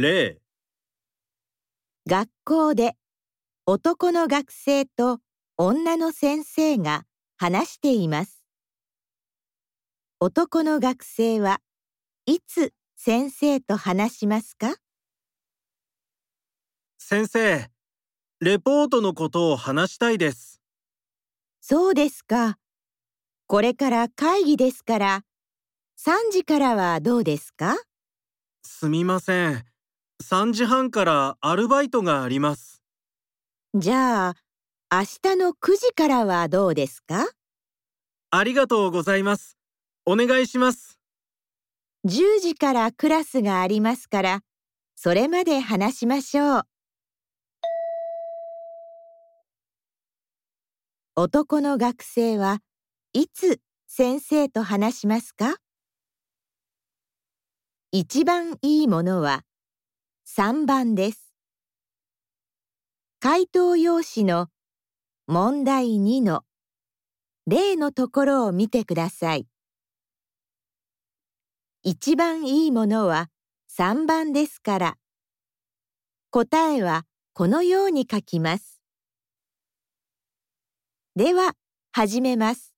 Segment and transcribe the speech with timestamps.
[0.00, 0.38] 例
[2.08, 2.94] 学校で
[3.66, 5.18] 男の学生と
[5.56, 7.02] 女の先生が
[7.36, 8.44] 話しています。
[10.20, 11.58] 男の学生は
[12.26, 14.76] いつ先生と話しますか？
[16.98, 17.68] 先生、
[18.38, 20.62] レポートのことを話したいです。
[21.60, 22.56] そうですか。
[23.48, 25.24] これから会議ですから、
[25.98, 27.76] 3時からはどうですか？
[28.62, 29.67] すみません。
[30.22, 32.82] 3時半からアルバイトがあります。
[33.74, 34.34] じゃあ、
[34.90, 35.00] 明
[35.34, 37.28] 日の9時からはどうですか？
[38.30, 39.56] ありがとうございます。
[40.04, 40.98] お願いします。
[42.06, 44.40] 10時からクラスがありますから、
[44.96, 46.62] それまで話しましょう。
[51.14, 52.58] 男の学生は
[53.12, 55.56] いつ先生と話しますか？
[57.92, 59.42] 一番いいものは
[60.36, 61.32] 3番です。
[63.18, 64.48] 回答用紙の
[65.26, 66.42] 問題2の
[67.46, 69.48] 例のところを見てください。
[71.82, 73.30] 一番いいものは
[73.76, 74.96] 3番ですから、
[76.30, 78.82] 答えはこのように書きます。
[81.16, 81.54] では、
[81.90, 82.77] 始めます。